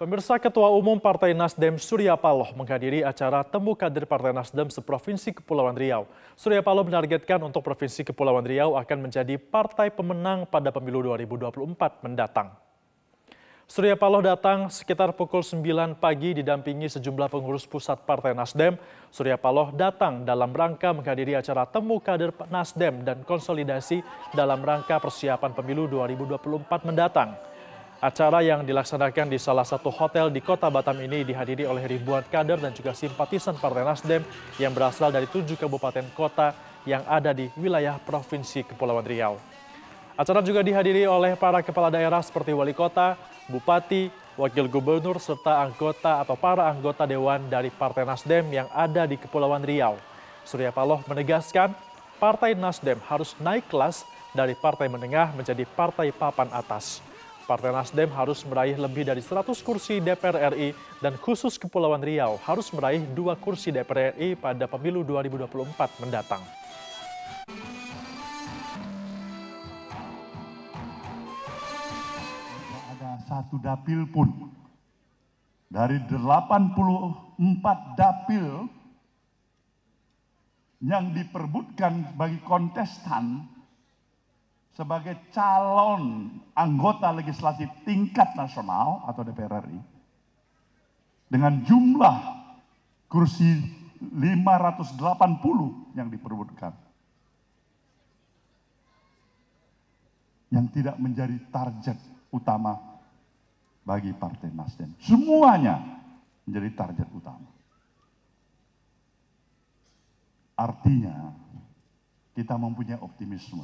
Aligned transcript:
Pemirsa 0.00 0.40
Ketua 0.40 0.72
Umum 0.72 0.96
Partai 0.96 1.36
Nasdem 1.36 1.76
Surya 1.76 2.16
Paloh 2.16 2.56
menghadiri 2.56 3.04
acara 3.04 3.44
Temu 3.44 3.76
Kader 3.76 4.08
Partai 4.08 4.32
Nasdem 4.32 4.72
seprovinsi 4.72 5.28
Kepulauan 5.36 5.76
Riau. 5.76 6.08
Surya 6.40 6.64
Paloh 6.64 6.88
menargetkan 6.88 7.36
untuk 7.44 7.60
Provinsi 7.60 8.00
Kepulauan 8.08 8.48
Riau 8.48 8.80
akan 8.80 8.96
menjadi 8.96 9.36
partai 9.36 9.92
pemenang 9.92 10.48
pada 10.48 10.72
pemilu 10.72 11.04
2024 11.04 12.00
mendatang. 12.00 12.48
Surya 13.68 13.92
Paloh 13.92 14.24
datang 14.24 14.72
sekitar 14.72 15.12
pukul 15.12 15.44
9 15.44 16.00
pagi 16.00 16.32
didampingi 16.32 16.88
sejumlah 16.96 17.28
pengurus 17.28 17.68
pusat 17.68 18.00
Partai 18.08 18.32
Nasdem. 18.32 18.80
Surya 19.12 19.36
Paloh 19.36 19.68
datang 19.68 20.24
dalam 20.24 20.56
rangka 20.56 20.96
menghadiri 20.96 21.36
acara 21.36 21.68
Temu 21.68 22.00
Kader 22.00 22.32
Nasdem 22.48 23.04
dan 23.04 23.20
konsolidasi 23.20 24.00
dalam 24.32 24.64
rangka 24.64 24.96
persiapan 24.96 25.52
pemilu 25.52 25.84
2024 25.92 26.88
mendatang. 26.88 27.49
Acara 28.00 28.40
yang 28.40 28.64
dilaksanakan 28.64 29.28
di 29.28 29.36
salah 29.36 29.60
satu 29.60 29.92
hotel 29.92 30.32
di 30.32 30.40
kota 30.40 30.72
Batam 30.72 30.96
ini 31.04 31.20
dihadiri 31.20 31.68
oleh 31.68 31.84
ribuan 31.84 32.24
kader 32.24 32.56
dan 32.56 32.72
juga 32.72 32.96
simpatisan 32.96 33.60
Partai 33.60 33.84
Nasdem 33.84 34.24
yang 34.56 34.72
berasal 34.72 35.12
dari 35.12 35.28
tujuh 35.28 35.60
kabupaten 35.60 36.08
kota 36.16 36.56
yang 36.88 37.04
ada 37.04 37.36
di 37.36 37.52
wilayah 37.60 38.00
Provinsi 38.00 38.64
Kepulauan 38.64 39.04
Riau. 39.04 39.36
Acara 40.16 40.40
juga 40.40 40.64
dihadiri 40.64 41.04
oleh 41.04 41.36
para 41.36 41.60
kepala 41.60 41.92
daerah 41.92 42.24
seperti 42.24 42.56
wali 42.56 42.72
kota, 42.72 43.20
bupati, 43.52 44.08
wakil 44.32 44.64
gubernur, 44.64 45.20
serta 45.20 45.60
anggota 45.60 46.24
atau 46.24 46.40
para 46.40 46.72
anggota 46.72 47.04
dewan 47.04 47.52
dari 47.52 47.68
Partai 47.68 48.08
Nasdem 48.08 48.48
yang 48.48 48.68
ada 48.72 49.04
di 49.04 49.20
Kepulauan 49.20 49.60
Riau. 49.60 50.00
Surya 50.48 50.72
Paloh 50.72 51.04
menegaskan 51.04 51.76
Partai 52.16 52.56
Nasdem 52.56 52.96
harus 53.12 53.36
naik 53.36 53.68
kelas 53.68 54.08
dari 54.32 54.56
partai 54.56 54.88
menengah 54.88 55.36
menjadi 55.36 55.68
partai 55.68 56.16
papan 56.16 56.48
atas. 56.48 57.09
Partai 57.48 57.72
Nasdem 57.72 58.10
harus 58.12 58.40
meraih 58.44 58.76
lebih 58.76 59.04
dari 59.04 59.20
100 59.20 59.52
kursi 59.60 60.00
DPR 60.00 60.52
RI 60.52 60.76
dan 61.00 61.16
khusus 61.20 61.56
Kepulauan 61.60 62.00
Riau 62.00 62.40
harus 62.44 62.68
meraih 62.72 63.04
dua 63.12 63.36
kursi 63.36 63.68
DPR 63.68 64.16
RI 64.16 64.36
pada 64.36 64.64
pemilu 64.68 65.04
2024 65.04 66.02
mendatang. 66.02 66.42
Ada 72.96 73.10
satu 73.28 73.56
dapil 73.60 74.04
pun 74.10 74.28
dari 75.70 76.02
84 76.02 78.00
dapil 78.00 78.66
yang 80.80 81.12
diperbutkan 81.12 82.16
bagi 82.16 82.40
kontestan 82.40 83.44
sebagai 84.74 85.18
calon 85.34 86.30
anggota 86.54 87.10
legislatif 87.10 87.66
tingkat 87.82 88.32
nasional 88.38 89.02
atau 89.06 89.26
DPR 89.26 89.66
RI 89.66 89.80
dengan 91.30 91.62
jumlah 91.62 92.16
kursi 93.10 93.58
580 94.00 94.98
yang 95.94 96.08
diperbutkan. 96.08 96.72
Yang 100.50 100.66
tidak 100.74 100.96
menjadi 100.98 101.38
target 101.54 101.98
utama 102.34 102.74
bagi 103.86 104.10
Partai 104.10 104.50
Nasdem. 104.50 104.90
Semuanya 104.98 105.78
menjadi 106.42 106.70
target 106.74 107.08
utama. 107.14 107.46
Artinya 110.58 111.30
kita 112.34 112.58
mempunyai 112.58 112.98
optimisme 112.98 113.62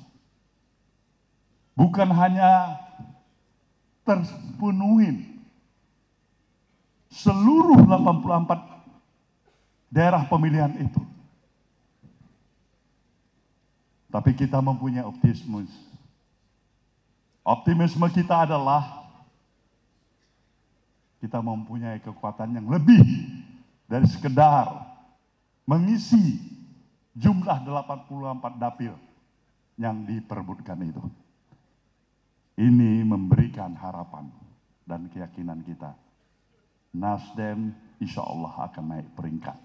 bukan 1.77 2.09
hanya 2.17 2.81
terpenuhi 4.03 5.37
seluruh 7.13 7.85
84 7.85 9.93
daerah 9.93 10.25
pemilihan 10.27 10.73
itu. 10.81 11.01
Tapi 14.11 14.33
kita 14.33 14.65
mempunyai 14.65 15.05
optimisme. 15.05 15.69
Optimisme 17.45 18.07
kita 18.11 18.49
adalah 18.49 19.05
kita 21.21 21.45
mempunyai 21.45 22.01
kekuatan 22.01 22.57
yang 22.57 22.67
lebih 22.71 23.05
dari 23.85 24.09
sekedar 24.09 24.73
mengisi 25.69 26.41
jumlah 27.17 27.65
84 27.67 28.57
dapil 28.57 28.95
yang 29.77 30.05
diperbutkan 30.05 30.81
itu. 30.81 31.26
Ini 32.57 33.05
memberikan 33.05 33.77
harapan 33.77 34.33
dan 34.89 35.13
keyakinan 35.13 35.61
kita. 35.61 35.93
Nasdem 36.97 37.77
insya 38.01 38.25
Allah 38.25 38.73
akan 38.73 38.85
naik 38.97 39.09
peringkat. 39.13 39.59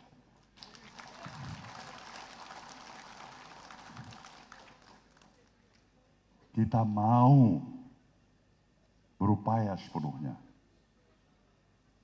Kita 6.51 6.83
mau 6.83 7.63
berupaya 9.15 9.71
sepenuhnya 9.79 10.35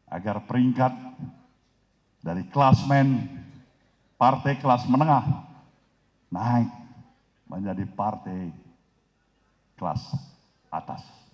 agar 0.08 0.48
peringkat 0.48 0.96
dari 2.24 2.48
klasmen 2.48 3.28
partai 4.16 4.56
kelas 4.56 4.88
menengah 4.88 5.52
naik 6.32 6.72
menjadi 7.52 7.84
partai 7.92 8.56
kelas 9.76 10.37
atas. 10.72 11.28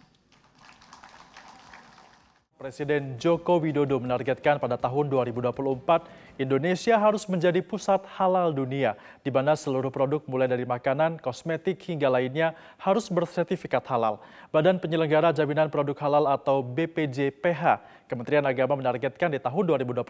Presiden 2.64 3.20
Joko 3.20 3.60
Widodo 3.60 4.00
menargetkan 4.00 4.56
pada 4.56 4.80
tahun 4.80 5.12
2024 5.12 6.40
Indonesia 6.40 6.96
harus 6.96 7.28
menjadi 7.28 7.60
pusat 7.60 8.00
halal 8.16 8.56
dunia 8.56 8.96
di 9.20 9.28
mana 9.28 9.52
seluruh 9.52 9.92
produk 9.92 10.24
mulai 10.32 10.48
dari 10.48 10.64
makanan, 10.64 11.20
kosmetik 11.20 11.76
hingga 11.84 12.08
lainnya 12.08 12.56
harus 12.80 13.12
bersertifikat 13.12 13.84
halal. 13.92 14.24
Badan 14.48 14.80
Penyelenggara 14.80 15.36
Jaminan 15.36 15.68
Produk 15.68 16.00
Halal 16.00 16.24
atau 16.24 16.64
BPJPH 16.64 17.84
Kementerian 18.08 18.48
Agama 18.48 18.80
menargetkan 18.80 19.28
di 19.28 19.44
tahun 19.44 19.84
2024 19.84 20.08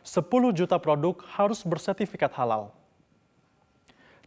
10 0.00 0.58
juta 0.64 0.80
produk 0.80 1.20
harus 1.36 1.60
bersertifikat 1.60 2.32
halal. 2.32 2.72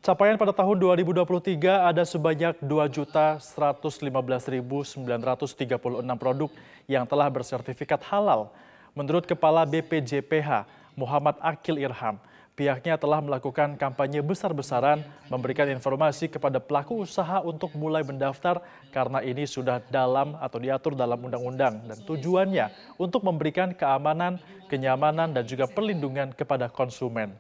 Capaian 0.05 0.37
pada 0.37 0.53
tahun 0.53 1.01
2023 1.01 1.65
ada 1.65 2.05
sebanyak 2.05 2.61
2.115.936 2.61 5.01
produk 6.21 6.49
yang 6.85 7.09
telah 7.09 7.25
bersertifikat 7.25 8.05
halal. 8.13 8.53
Menurut 8.93 9.25
Kepala 9.25 9.65
BPJPH, 9.65 10.69
Muhammad 10.93 11.41
Akil 11.41 11.81
Irham, 11.81 12.21
pihaknya 12.53 13.01
telah 13.01 13.17
melakukan 13.17 13.73
kampanye 13.81 14.21
besar-besaran 14.21 15.01
memberikan 15.25 15.65
informasi 15.73 16.29
kepada 16.29 16.61
pelaku 16.61 17.01
usaha 17.01 17.41
untuk 17.41 17.73
mulai 17.73 18.05
mendaftar 18.05 18.61
karena 18.93 19.25
ini 19.25 19.49
sudah 19.49 19.81
dalam 19.89 20.37
atau 20.37 20.61
diatur 20.61 20.93
dalam 20.93 21.17
undang-undang 21.17 21.81
dan 21.81 21.97
tujuannya 22.05 22.69
untuk 23.01 23.25
memberikan 23.25 23.73
keamanan, 23.73 24.37
kenyamanan, 24.69 25.33
dan 25.33 25.41
juga 25.49 25.65
perlindungan 25.65 26.29
kepada 26.29 26.69
konsumen. 26.69 27.33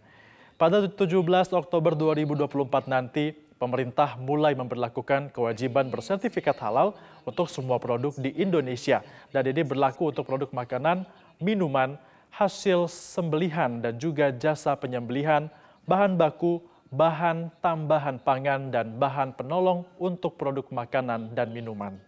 Pada 0.55 0.87
17 0.87 1.19
Oktober 1.51 1.99
2024 1.99 2.87
nanti, 2.87 3.35
pemerintah 3.59 4.15
mulai 4.15 4.55
memperlakukan 4.55 5.27
kewajiban 5.35 5.91
bersertifikat 5.91 6.55
halal 6.63 6.95
untuk 7.27 7.51
semua 7.51 7.75
produk 7.75 8.15
di 8.15 8.31
Indonesia. 8.39 9.03
Dan 9.35 9.51
ini 9.51 9.67
berlaku 9.67 10.15
untuk 10.15 10.23
produk 10.23 10.47
makanan, 10.55 11.03
minuman, 11.43 11.99
hasil 12.31 12.87
sembelihan, 12.87 13.83
dan 13.83 13.99
juga 13.99 14.31
jasa 14.31 14.79
penyembelihan, 14.79 15.51
bahan 15.83 16.15
baku, 16.15 16.63
bahan 16.87 17.51
tambahan 17.59 18.15
pangan, 18.23 18.71
dan 18.71 18.95
bahan 18.95 19.35
penolong 19.35 19.83
untuk 19.99 20.39
produk 20.39 20.63
makanan 20.71 21.35
dan 21.35 21.51
minuman. 21.51 21.99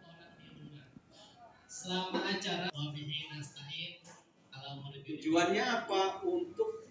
Selama 1.67 2.23
acara 2.31 2.71
tujuannya 5.03 5.63
apa? 5.67 6.23
Untuk 6.23 6.88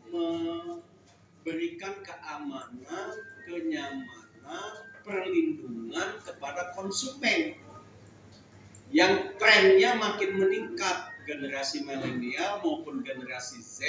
berikan 1.47 1.95
keamanan, 2.03 3.15
kenyamanan, 3.47 4.75
perlindungan 5.07 6.19
kepada 6.27 6.75
konsumen 6.75 7.55
yang 8.91 9.31
trennya 9.39 9.95
makin 9.95 10.43
meningkat 10.43 11.15
generasi 11.23 11.87
milenial 11.87 12.59
maupun 12.67 13.07
generasi 13.07 13.63
Z 13.63 13.87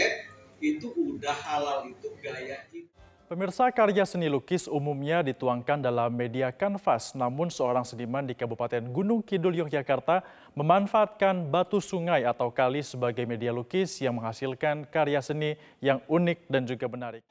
itu 0.61 0.93
udah 0.93 1.33
halal 1.33 1.89
itu 1.89 2.13
gaya 2.21 2.61
itu. 2.69 2.89
Pemirsa 3.27 3.67
karya 3.75 4.07
seni 4.07 4.31
lukis 4.31 4.71
umumnya 4.71 5.19
dituangkan 5.19 5.83
dalam 5.83 6.07
media 6.15 6.47
kanvas, 6.47 7.11
namun 7.11 7.51
seorang 7.51 7.83
seniman 7.83 8.23
di 8.23 8.31
Kabupaten 8.31 8.79
Gunung 8.87 9.19
Kidul, 9.19 9.51
Yogyakarta 9.59 10.23
memanfaatkan 10.55 11.43
batu 11.51 11.83
sungai 11.83 12.23
atau 12.23 12.47
kali 12.47 12.79
sebagai 12.79 13.27
media 13.27 13.51
lukis 13.51 13.99
yang 13.99 14.15
menghasilkan 14.15 14.87
karya 14.87 15.19
seni 15.19 15.59
yang 15.83 15.99
unik 16.07 16.47
dan 16.47 16.63
juga 16.63 16.87
menarik. 16.87 17.27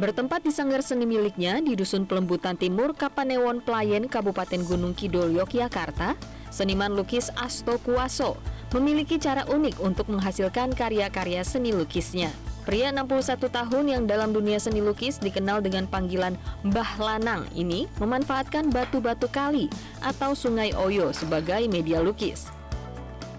Bertempat 0.00 0.40
di 0.40 0.48
sanggar 0.48 0.80
seni 0.80 1.04
miliknya 1.04 1.60
di 1.60 1.76
Dusun 1.76 2.08
Pelembutan 2.08 2.56
Timur, 2.56 2.96
Kapanewon 2.96 3.60
Playen, 3.60 4.08
Kabupaten 4.08 4.64
Gunung 4.64 4.96
Kidul, 4.96 5.36
Yogyakarta, 5.36 6.16
seniman 6.48 6.96
lukis 6.96 7.28
Asto 7.36 7.76
Kuaso 7.84 8.40
memiliki 8.72 9.20
cara 9.20 9.44
unik 9.44 9.76
untuk 9.84 10.08
menghasilkan 10.08 10.72
karya-karya 10.72 11.44
seni 11.44 11.76
lukisnya. 11.76 12.32
Pria 12.64 12.88
61 12.88 13.52
tahun 13.52 13.84
yang 13.92 14.02
dalam 14.08 14.32
dunia 14.32 14.56
seni 14.56 14.80
lukis 14.80 15.20
dikenal 15.20 15.60
dengan 15.60 15.84
panggilan 15.84 16.32
Mbah 16.64 16.96
Lanang 16.96 17.44
ini 17.52 17.84
memanfaatkan 18.00 18.72
batu-batu 18.72 19.28
kali 19.28 19.68
atau 20.00 20.32
sungai 20.32 20.72
Oyo 20.80 21.12
sebagai 21.12 21.68
media 21.68 22.00
lukis. 22.00 22.48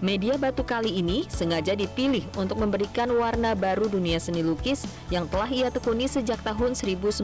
Media 0.02 0.34
batu 0.34 0.66
kali 0.66 0.98
ini 0.98 1.30
sengaja 1.30 1.78
dipilih 1.78 2.26
untuk 2.34 2.58
memberikan 2.58 3.06
warna 3.14 3.54
baru 3.54 3.86
dunia 3.86 4.18
seni 4.18 4.42
lukis 4.42 4.82
yang 5.14 5.30
telah 5.30 5.46
ia 5.46 5.70
tekuni 5.70 6.10
sejak 6.10 6.42
tahun 6.42 6.74
1993. 6.74 7.22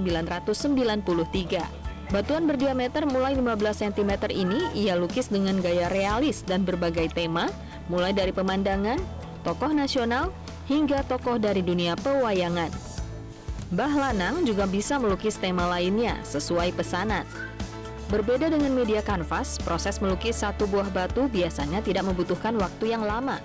Batuan 2.14 2.46
berdiameter 2.46 3.02
mulai 3.02 3.34
15 3.34 3.82
cm 3.82 4.30
ini 4.30 4.62
ia 4.78 4.94
lukis 4.94 5.26
dengan 5.26 5.58
gaya 5.58 5.90
realis 5.90 6.46
dan 6.46 6.62
berbagai 6.62 7.10
tema, 7.10 7.50
mulai 7.90 8.14
dari 8.14 8.30
pemandangan, 8.30 9.02
tokoh 9.42 9.74
nasional, 9.74 10.30
hingga 10.70 11.02
tokoh 11.10 11.34
dari 11.34 11.66
dunia 11.66 11.98
pewayangan. 11.98 12.70
Mbah 13.74 13.94
Lanang 13.98 14.46
juga 14.46 14.70
bisa 14.70 15.02
melukis 15.02 15.34
tema 15.34 15.66
lainnya 15.66 16.14
sesuai 16.22 16.78
pesanan. 16.78 17.26
Berbeda 18.08 18.48
dengan 18.48 18.72
media 18.72 19.04
kanvas, 19.04 19.60
proses 19.60 20.00
melukis 20.00 20.40
satu 20.40 20.64
buah 20.64 20.88
batu 20.88 21.28
biasanya 21.28 21.84
tidak 21.84 22.08
membutuhkan 22.08 22.56
waktu 22.56 22.96
yang 22.96 23.04
lama. 23.04 23.36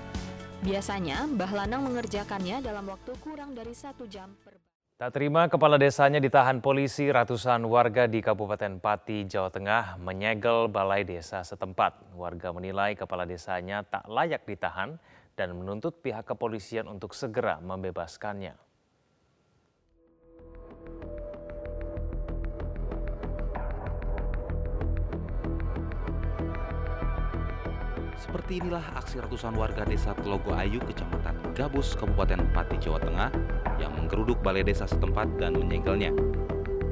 Biasanya, 0.64 1.28
Mbah 1.28 1.52
Lanang 1.52 1.84
mengerjakannya 1.84 2.64
dalam 2.64 2.88
waktu 2.88 3.12
kurang 3.20 3.52
dari 3.52 3.76
satu 3.76 4.08
jam 4.08 4.32
per 4.40 4.56
Tak 4.96 5.20
terima 5.20 5.52
kepala 5.52 5.76
desanya 5.76 6.24
ditahan 6.24 6.64
polisi, 6.64 7.12
ratusan 7.12 7.68
warga 7.68 8.08
di 8.08 8.24
Kabupaten 8.24 8.80
Pati, 8.80 9.28
Jawa 9.28 9.52
Tengah 9.52 10.00
menyegel 10.00 10.72
balai 10.72 11.04
desa 11.04 11.44
setempat. 11.44 12.16
Warga 12.16 12.56
menilai 12.56 12.96
kepala 12.96 13.28
desanya 13.28 13.84
tak 13.84 14.08
layak 14.08 14.48
ditahan 14.48 14.96
dan 15.36 15.60
menuntut 15.60 16.00
pihak 16.00 16.24
kepolisian 16.24 16.88
untuk 16.88 17.12
segera 17.12 17.60
membebaskannya. 17.60 18.56
Seperti 28.24 28.64
inilah 28.64 28.96
aksi 28.96 29.20
ratusan 29.20 29.52
warga 29.52 29.84
desa 29.84 30.16
Telogo 30.16 30.56
Ayu, 30.56 30.80
Kecamatan 30.80 31.36
Gabus, 31.52 31.92
Kabupaten 32.00 32.40
Pati, 32.56 32.80
Jawa 32.80 33.04
Tengah 33.04 33.28
yang 33.84 33.92
menggeruduk 34.00 34.40
balai 34.40 34.64
desa 34.64 34.88
setempat 34.88 35.36
dan 35.36 35.60
menyegelnya. 35.60 36.16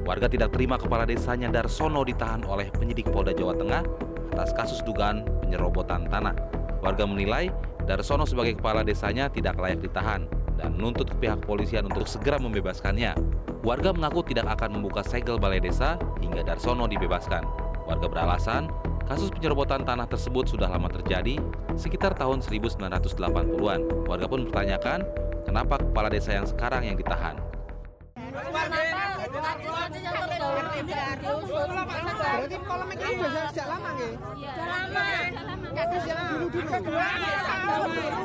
Warga 0.04 0.28
tidak 0.28 0.52
terima 0.52 0.76
kepala 0.76 1.08
desanya 1.08 1.48
Darsono 1.48 2.04
ditahan 2.04 2.44
oleh 2.44 2.68
penyidik 2.76 3.08
Polda 3.08 3.32
Jawa 3.32 3.56
Tengah 3.56 3.80
atas 4.36 4.52
kasus 4.52 4.84
dugaan 4.84 5.24
penyerobotan 5.40 6.04
tanah. 6.12 6.36
Warga 6.84 7.08
menilai 7.08 7.48
Darsono 7.88 8.28
sebagai 8.28 8.60
kepala 8.60 8.84
desanya 8.84 9.32
tidak 9.32 9.56
layak 9.56 9.80
ditahan 9.80 10.28
dan 10.60 10.76
menuntut 10.76 11.08
pihak 11.16 11.40
kepolisian 11.40 11.88
untuk 11.88 12.04
segera 12.12 12.36
membebaskannya. 12.36 13.16
Warga 13.64 13.96
mengaku 13.96 14.20
tidak 14.28 14.52
akan 14.60 14.76
membuka 14.76 15.00
segel 15.00 15.40
balai 15.40 15.64
desa 15.64 15.96
hingga 16.20 16.44
Darsono 16.44 16.84
dibebaskan. 16.84 17.40
Warga 17.88 18.04
beralasan 18.04 18.68
kasus 19.12 19.28
penyerobotan 19.28 19.84
tanah 19.84 20.08
tersebut 20.08 20.48
sudah 20.48 20.72
lama 20.72 20.88
terjadi 20.88 21.36
sekitar 21.76 22.16
tahun 22.16 22.40
1980-an. 22.40 24.08
Warga 24.08 24.24
pun 24.24 24.48
mempertanyakan 24.48 25.04
kenapa 25.44 25.84
kepala 25.84 26.08
desa 26.08 26.32
yang 26.32 26.48
sekarang 26.48 26.88
yang 26.88 26.96
ditahan. 26.96 27.36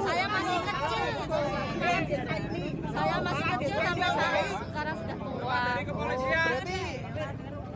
Saya 0.08 0.26
masih 0.32 0.60
kecil. 0.64 1.08
Saya 2.96 3.16
masih 3.20 3.46
kecil 3.60 3.76
sampai 3.76 4.08
saya 4.16 4.42
sekarang 4.72 4.96
sudah 5.04 5.18
tua. 5.20 5.64
berarti 5.84 6.82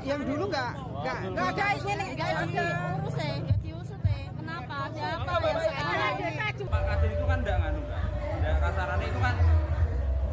yang 0.02 0.22
dulu 0.26 0.44
enggak 0.50 0.74
enggak 0.74 1.18
Enggak 1.30 1.48
ada 1.54 1.66
ini 1.78 1.94
nih, 1.94 2.10
enggak 2.18 3.01
kasarannya 8.62 9.08
itu 9.10 9.20
kan 9.20 9.36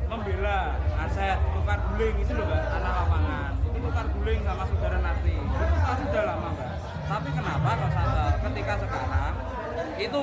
membela 0.08 0.58
aset, 1.04 1.38
tukar 1.52 1.78
guling 1.92 2.16
itu 2.20 2.32
loh 2.32 2.44
Mbak, 2.48 2.62
tanah 2.72 2.92
lapangan. 2.92 3.50
Itu 3.60 3.78
tukar 3.80 4.06
guling 4.12 4.40
sama 4.44 4.64
saudara 4.68 4.98
Nati. 5.00 5.34
Itu 5.36 5.64
kan 5.84 5.96
sudah 6.04 6.22
lama 6.28 6.48
Mbak. 6.52 6.72
Tapi 7.08 7.28
kenapa 7.32 7.70
saat 7.92 8.34
ketika 8.44 8.74
sekarang 8.84 9.34
itu 9.96 10.22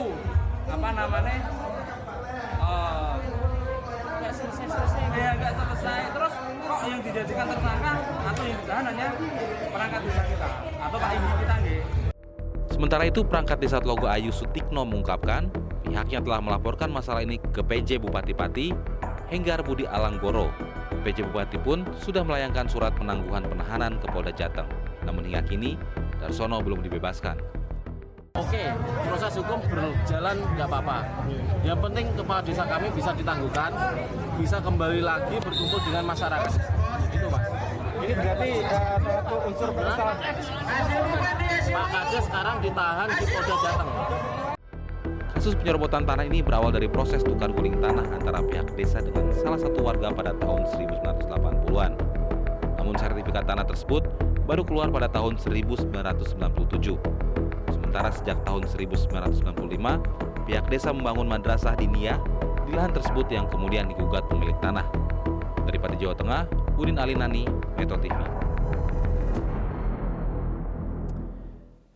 apa 0.65 0.89
namanya 0.93 1.37
eh 2.61 3.15
Enggak 4.15 4.31
selesai-selesai. 4.31 5.03
ya 5.11 5.31
nggak 5.37 5.53
selesai 5.53 6.01
terus 6.15 6.33
kok 6.65 6.79
yang 6.87 7.01
dijadikan 7.03 7.45
tersangka 7.51 7.93
atau 8.25 8.43
yang 8.47 8.59
ditahan 8.63 8.85
hanya 8.89 9.07
perangkat 9.69 10.01
desa 10.07 10.23
kita 10.23 10.49
atau 10.81 10.97
Pak 10.97 11.11
Indi 11.13 11.31
kita 11.43 11.55
nggih 11.61 11.79
Sementara 12.75 13.07
itu, 13.07 13.23
perangkat 13.23 13.63
desa 13.63 13.79
Telogo 13.79 14.03
Ayu 14.03 14.35
Sutikno 14.35 14.83
mengungkapkan 14.83 15.47
pihaknya 15.87 16.19
telah 16.19 16.43
melaporkan 16.43 16.91
masalah 16.91 17.23
ini 17.23 17.39
ke 17.39 17.63
PJ 17.63 18.03
Bupati 18.03 18.35
Pati 18.35 18.75
Henggar 19.31 19.63
Budi 19.63 19.87
Alanggoro. 19.87 20.51
PJ 21.07 21.23
Bupati 21.23 21.55
pun 21.55 21.87
sudah 22.03 22.27
melayangkan 22.27 22.67
surat 22.67 22.91
penangguhan 22.99 23.47
penahanan 23.47 23.95
ke 24.03 24.11
Polda 24.11 24.35
Jateng. 24.35 24.67
Namun 25.07 25.23
hingga 25.23 25.47
kini, 25.47 25.79
Darsono 26.19 26.59
belum 26.59 26.83
dibebaskan. 26.83 27.39
Oke, 28.35 28.67
proses 29.07 29.39
hukum 29.39 29.63
berjalan 29.71 30.35
nggak 30.59 30.67
apa-apa. 30.67 30.99
Yang 31.63 31.79
penting 31.79 32.05
kepala 32.11 32.41
desa 32.43 32.63
kami 32.67 32.91
bisa 32.91 33.15
ditangguhkan, 33.15 33.71
bisa 34.35 34.59
kembali 34.59 34.99
lagi 34.99 35.39
berkumpul 35.39 35.79
dengan 35.79 36.11
masyarakat. 36.11 36.51
Itu 37.07 37.27
mas. 37.31 37.47
ini 38.03 38.11
berarti 38.11 38.49
uh, 38.67 38.99
satu 38.99 39.35
unsur 39.47 39.69
bersalah 39.71 40.19
Pak 41.65 41.87
Kades 41.89 42.23
sekarang 42.29 42.57
ditahan 42.61 43.09
di 43.09 43.25
Polda 43.25 43.55
Jateng. 43.57 43.89
Kasus 45.33 45.53
penyerobotan 45.57 46.05
tanah 46.05 46.25
ini 46.29 46.45
berawal 46.45 46.69
dari 46.69 46.85
proses 46.85 47.25
tukar 47.25 47.49
guling 47.49 47.81
tanah 47.81 48.05
antara 48.05 48.39
pihak 48.45 48.69
desa 48.77 49.01
dengan 49.01 49.33
salah 49.33 49.57
satu 49.57 49.81
warga 49.81 50.13
pada 50.13 50.37
tahun 50.37 50.61
1980-an. 50.77 51.91
Namun 52.77 52.95
sertifikat 53.01 53.49
tanah 53.49 53.65
tersebut 53.65 54.05
baru 54.45 54.61
keluar 54.61 54.93
pada 54.93 55.09
tahun 55.09 55.41
1997. 55.41 55.89
Sementara 57.73 58.09
sejak 58.13 58.37
tahun 58.45 58.69
1995, 58.69 60.45
pihak 60.45 60.65
desa 60.69 60.93
membangun 60.93 61.25
madrasah 61.25 61.73
diniyah 61.73 62.21
di 62.69 62.77
lahan 62.77 62.93
tersebut 62.93 63.25
yang 63.33 63.49
kemudian 63.49 63.89
digugat 63.89 64.21
pemilik 64.29 64.55
tanah. 64.61 64.85
Dari 65.65 65.81
Pati 65.81 65.97
Jawa 65.97 66.13
Tengah, 66.13 66.41
Udin 66.77 67.01
Alinani, 67.01 67.49
Metro 67.73 67.97
TV. 67.97 68.34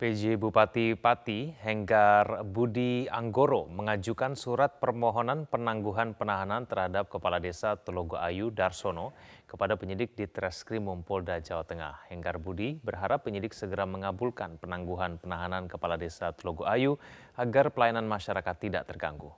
PJ 0.00 0.40
Bupati 0.40 0.96
Pati 0.96 1.52
Henggar 1.60 2.40
Budi 2.48 3.04
Anggoro 3.04 3.68
mengajukan 3.68 4.32
surat 4.32 4.80
permohonan 4.80 5.44
penangguhan 5.44 6.16
penahanan 6.16 6.64
terhadap 6.64 7.12
Kepala 7.12 7.36
Desa 7.36 7.76
Telogo 7.76 8.16
Ayu 8.16 8.48
Darsono 8.48 9.12
kepada 9.44 9.76
penyidik 9.76 10.16
di 10.16 10.24
Treskrimum 10.24 11.04
Polda 11.04 11.36
Jawa 11.44 11.68
Tengah. 11.68 12.08
Henggar 12.08 12.40
Budi 12.40 12.80
berharap 12.80 13.28
penyidik 13.28 13.52
segera 13.52 13.84
mengabulkan 13.84 14.56
penangguhan 14.56 15.20
penahanan 15.20 15.68
Kepala 15.68 16.00
Desa 16.00 16.32
Telogo 16.32 16.64
Ayu 16.64 16.96
agar 17.36 17.68
pelayanan 17.68 18.08
masyarakat 18.08 18.56
tidak 18.56 18.88
terganggu. 18.88 19.36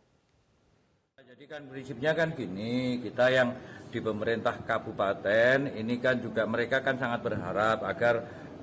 Jadi 1.19 1.59
kan 1.59 1.67
prinsipnya 1.67 2.15
kan 2.15 2.39
gini, 2.39 3.03
kita 3.03 3.35
yang 3.35 3.51
di 3.91 3.99
pemerintah 3.99 4.63
kabupaten 4.63 5.75
ini 5.75 5.99
kan 5.99 6.23
juga 6.23 6.47
mereka 6.47 6.87
kan 6.87 6.95
sangat 6.95 7.19
berharap 7.19 7.83
agar 7.83 8.15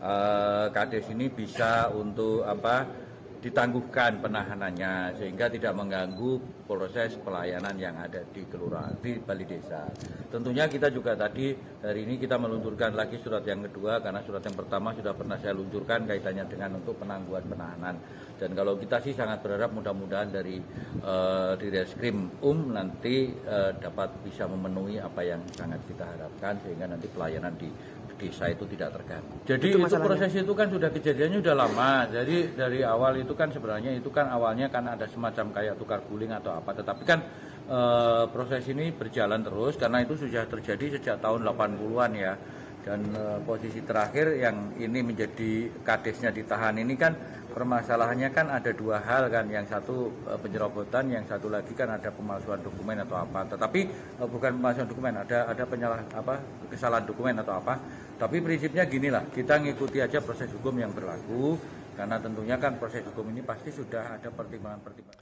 eh, 0.01 0.65
kades 0.71 1.05
ini 1.11 1.27
bisa 1.29 1.91
untuk 1.93 2.43
apa 2.47 3.07
ditangguhkan 3.39 4.19
penahanannya 4.19 5.15
sehingga 5.15 5.47
tidak 5.47 5.71
mengganggu 5.71 6.59
proses 6.67 7.15
pelayanan 7.23 7.71
yang 7.79 7.95
ada 7.95 8.19
di 8.35 8.43
kelurahan 8.43 8.99
di 8.99 9.15
Bali 9.15 9.47
Desa. 9.47 9.87
Tentunya 10.27 10.67
kita 10.67 10.91
juga 10.91 11.15
tadi 11.15 11.55
hari 11.79 12.03
ini 12.03 12.19
kita 12.19 12.35
meluncurkan 12.35 12.93
lagi 12.99 13.15
surat 13.23 13.41
yang 13.47 13.63
kedua 13.63 14.03
karena 14.03 14.19
surat 14.27 14.43
yang 14.43 14.59
pertama 14.59 14.91
sudah 14.91 15.15
pernah 15.15 15.39
saya 15.39 15.55
luncurkan 15.55 16.03
kaitannya 16.03 16.45
dengan 16.51 16.83
untuk 16.83 16.99
penangguhan 16.99 17.47
penahanan. 17.47 17.95
Dan 18.35 18.55
kalau 18.55 18.75
kita 18.75 18.99
sih 19.03 19.15
sangat 19.15 19.39
berharap 19.39 19.71
mudah-mudahan 19.71 20.29
dari 20.35 20.59
eh, 20.99 21.51
di 21.55 21.67
Reskrim 21.71 22.43
Um 22.43 22.75
nanti 22.75 23.31
eh, 23.31 23.71
dapat 23.79 24.19
bisa 24.27 24.51
memenuhi 24.51 24.99
apa 24.99 25.23
yang 25.23 25.39
sangat 25.55 25.79
kita 25.87 26.03
harapkan 26.03 26.59
sehingga 26.59 26.91
nanti 26.91 27.07
pelayanan 27.07 27.55
di 27.55 27.71
desa 28.19 28.51
itu 28.51 28.67
tidak 28.67 28.99
terganggu. 28.99 29.47
Jadi 29.47 29.67
itu, 29.71 29.79
proses 29.79 30.31
itu 30.35 30.53
kan 30.53 30.67
sudah 30.67 30.91
kejadiannya 30.91 31.39
sudah 31.39 31.55
lama. 31.55 31.91
Jadi 32.11 32.51
dari 32.53 32.83
awal 32.83 33.23
itu 33.23 33.31
kan 33.31 33.47
sebenarnya 33.47 33.95
itu 33.95 34.11
kan 34.11 34.27
awalnya 34.27 34.67
kan 34.67 34.83
ada 34.91 35.07
semacam 35.07 35.55
kayak 35.55 35.79
tukar 35.79 36.03
guling 36.03 36.35
atau 36.35 36.51
apa. 36.51 36.75
Tetapi 36.75 37.03
kan 37.07 37.19
eh, 37.71 38.23
proses 38.27 38.67
ini 38.67 38.91
berjalan 38.91 39.39
terus 39.39 39.79
karena 39.79 40.03
itu 40.03 40.19
sudah 40.19 40.43
terjadi 40.51 40.99
sejak 40.99 41.23
tahun 41.23 41.47
80-an 41.47 42.11
ya. 42.19 42.33
Dan 42.83 42.99
eh, 43.15 43.39
posisi 43.47 43.79
terakhir 43.79 44.35
yang 44.35 44.75
ini 44.75 44.99
menjadi 44.99 45.81
kadesnya 45.81 46.35
ditahan 46.35 46.75
ini 46.75 46.93
kan 46.99 47.15
permasalahannya 47.59 48.31
kan 48.31 48.47
ada 48.47 48.71
dua 48.71 49.03
hal 49.03 49.27
kan, 49.27 49.43
yang 49.51 49.67
satu 49.67 50.07
eh, 50.31 50.39
penyerobotan, 50.39 51.11
yang 51.11 51.27
satu 51.27 51.51
lagi 51.51 51.75
kan 51.75 51.91
ada 51.91 52.07
pemalsuan 52.07 52.63
dokumen 52.63 53.03
atau 53.03 53.19
apa. 53.19 53.43
Tetapi 53.51 53.81
eh, 54.23 54.27
bukan 54.31 54.55
pemalsuan 54.55 54.87
dokumen, 54.87 55.19
ada 55.19 55.51
ada 55.51 55.63
penyalah 55.67 55.99
apa 56.15 56.39
kesalahan 56.71 57.03
dokumen 57.03 57.35
atau 57.43 57.59
apa. 57.59 57.75
Tapi 58.15 58.39
prinsipnya 58.39 58.87
ginilah, 58.87 59.27
kita 59.35 59.59
ngikuti 59.59 59.99
aja 59.99 60.23
proses 60.23 60.47
hukum 60.55 60.79
yang 60.79 60.95
berlaku 60.95 61.59
karena 61.99 62.15
tentunya 62.15 62.55
kan 62.55 62.79
proses 62.79 63.03
hukum 63.11 63.27
ini 63.27 63.43
pasti 63.43 63.75
sudah 63.75 64.15
ada 64.15 64.31
pertimbangan-pertimbangan. 64.31 65.18